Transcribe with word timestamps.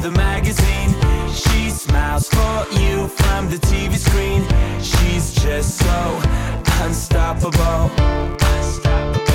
the 0.00 0.10
magazine. 0.10 0.94
She 1.32 1.70
smiles 1.70 2.28
for 2.28 2.66
you 2.72 3.08
from 3.08 3.48
the 3.48 3.56
TV 3.56 3.96
screen. 3.96 4.42
She's 4.82 5.34
just 5.34 5.78
so 5.78 6.20
unstoppable. 6.82 7.90
Unstoppable. 8.40 9.27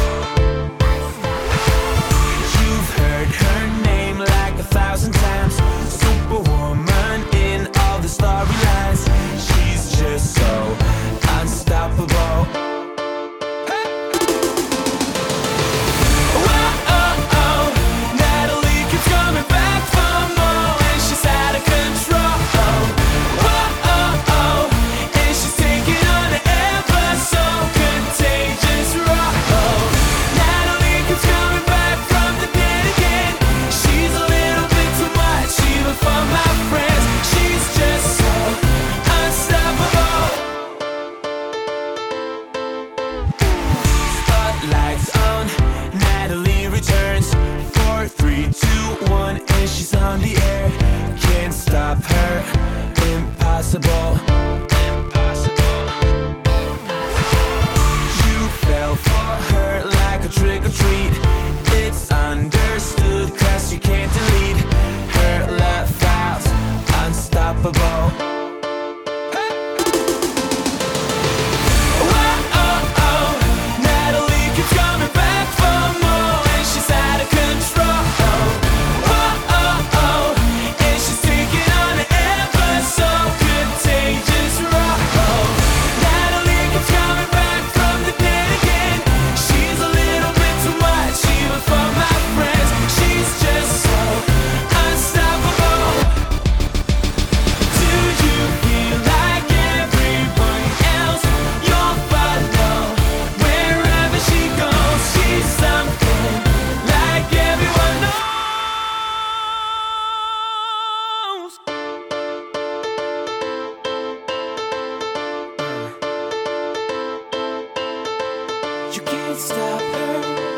You 118.94 119.02
can't 119.02 119.40
stop 119.40 119.82
her. 119.82 120.53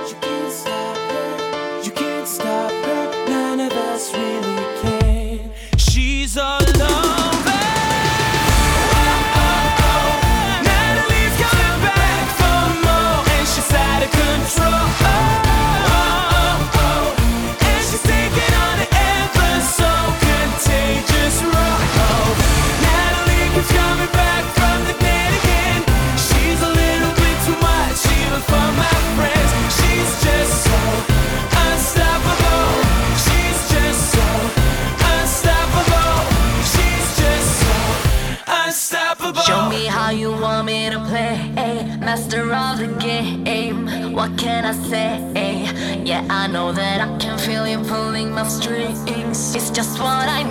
I 44.66 44.72
say. 44.72 46.02
Yeah, 46.04 46.26
I 46.30 46.48
know 46.48 46.72
that 46.72 47.00
I 47.00 47.18
can 47.18 47.38
feel 47.38 47.68
you 47.68 47.80
pulling 47.80 48.32
my 48.32 48.48
strings. 48.48 49.56
It's 49.56 49.70
just 49.70 50.00
what 50.00 50.28
I 50.28 50.42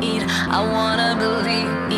need. 0.00 0.22
I 0.28 0.60
wanna 0.72 1.14
believe. 1.16 1.89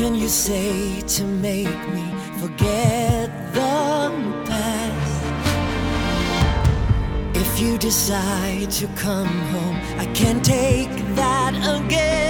can 0.00 0.14
you 0.14 0.28
say 0.28 1.02
to 1.02 1.24
make 1.24 1.78
me 1.94 2.06
forget 2.40 3.28
the 3.52 4.10
past? 4.46 5.26
If 7.34 7.60
you 7.60 7.76
decide 7.76 8.70
to 8.80 8.86
come 8.96 9.34
home, 9.52 9.76
I 9.98 10.06
can't 10.14 10.42
take 10.42 10.88
that 11.16 11.52
again. 11.76 12.29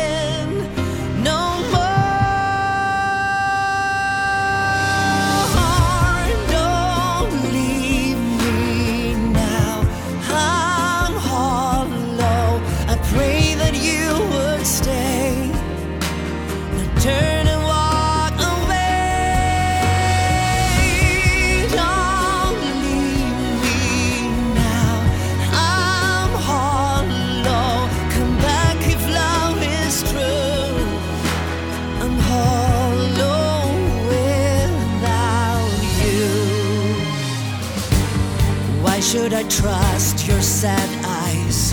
Could 39.30 39.46
I 39.46 39.48
trust 39.48 40.26
your 40.26 40.40
sad 40.40 40.88
eyes? 41.04 41.72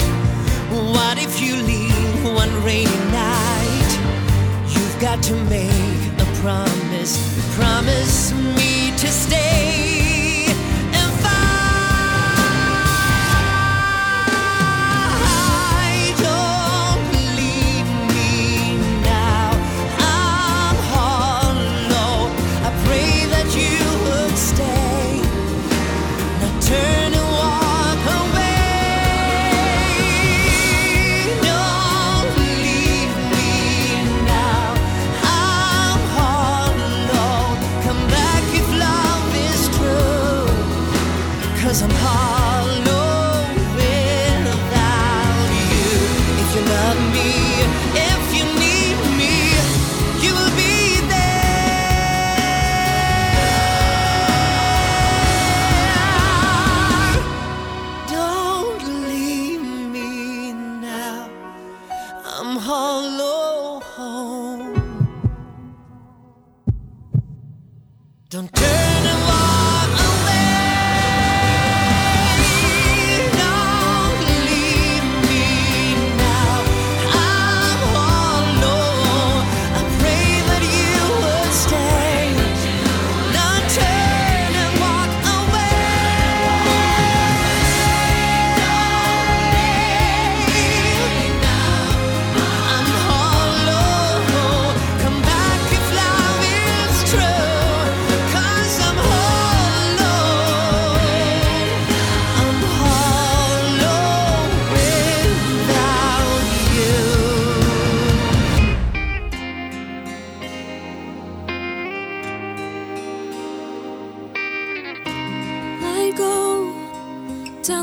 What 0.69 1.17
if 1.17 1.41
you 1.41 1.55
leave 1.55 2.23
one 2.23 2.53
rainy 2.63 2.85
night? 3.09 3.89
You've 4.67 4.99
got 4.99 5.23
to 5.23 5.33
make 5.45 6.21
a 6.21 6.25
promise. 6.43 7.17
Promise 7.55 8.31
me 8.33 8.91
to 8.97 9.07
stay. 9.07 9.86
heart. 41.99 42.46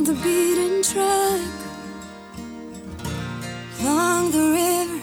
the 0.05 0.13
beaten 0.23 0.83
track, 0.83 1.41
along 3.81 4.31
the 4.33 4.47
river 4.61 5.01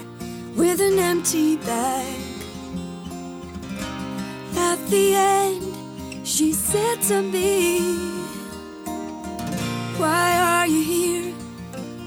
with 0.55 0.79
an 0.79 0.99
empty 0.99 1.57
bag. 1.57 2.19
At 4.55 4.77
the 4.89 5.15
end, 5.15 6.27
she 6.27 6.53
said 6.53 7.01
to 7.09 7.23
me, 7.23 7.79
Why 9.97 10.37
are 10.37 10.67
you 10.67 10.83
here 10.83 11.33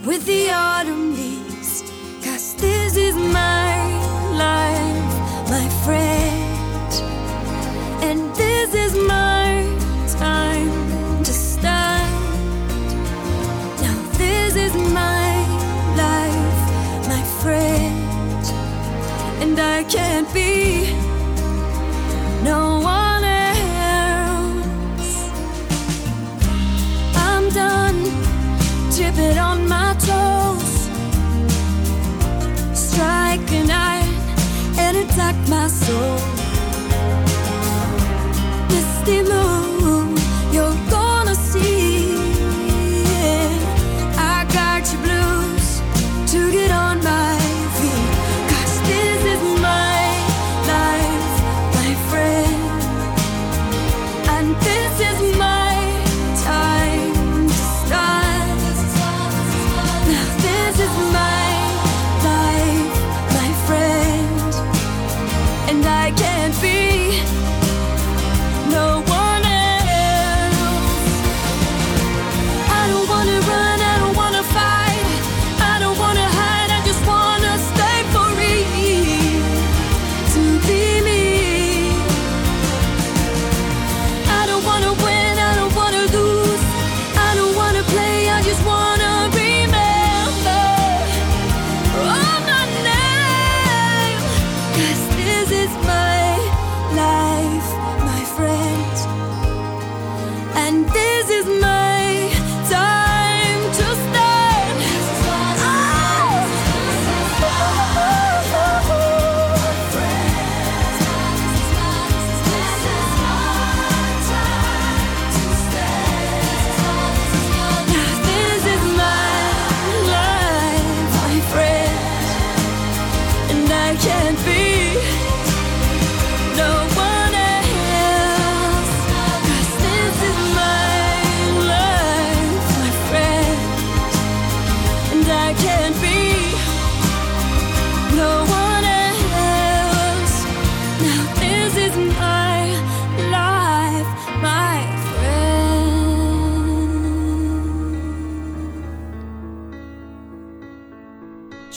with 0.06 0.24
the 0.26 0.50
autumn 0.52 1.16
leaves? 1.16 1.82
Cause 2.22 2.54
this 2.56 2.96
is 2.96 3.16
my 3.16 3.74
life, 4.44 5.50
my 5.50 5.68
friend, 5.84 6.92
and 8.04 8.20
this 8.36 8.72
is 8.72 8.94
my. 9.08 9.43
pretend 19.54 19.60
I 19.60 19.84
can't 19.84 20.32
be 20.34 20.92
no 22.42 22.80
one 22.80 23.24
else. 23.24 24.10
I'm 27.16 27.48
done 27.50 28.02
tripping 28.94 29.38
on 29.38 29.68
my 29.68 29.94
toes, 29.98 30.88
striking 32.74 33.70
iron 33.70 34.14
and 34.78 34.96
attack 34.96 35.36
my 35.48 35.68
soul. 35.68 36.18
Misty 38.68 39.22
moon. 39.22 39.53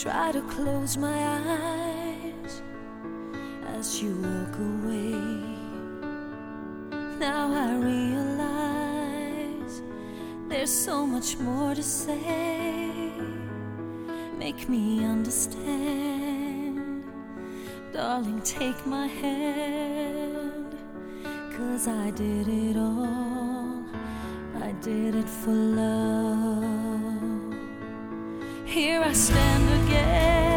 Try 0.02 0.30
to 0.30 0.42
close 0.42 0.96
my 0.96 1.18
eyes 1.26 2.62
as 3.66 4.00
you 4.00 4.14
walk 4.14 4.56
away. 4.56 5.18
Now 7.18 7.52
I 7.52 7.74
realize 7.74 9.02
there's 10.48 10.70
so 10.70 11.04
much 11.04 11.36
more 11.38 11.74
to 11.74 11.82
say. 11.82 13.10
Make 14.38 14.68
me 14.68 15.04
understand. 15.04 17.02
Darling, 17.92 18.40
take 18.42 18.86
my 18.86 19.08
hand. 19.08 20.78
Cause 21.56 21.88
I 21.88 22.12
did 22.12 22.46
it 22.46 22.76
all, 22.76 23.82
I 24.62 24.70
did 24.80 25.16
it 25.16 25.28
for 25.28 25.50
love. 25.50 26.77
Here 28.68 29.00
I 29.00 29.14
stand 29.14 29.88
again. 29.88 30.47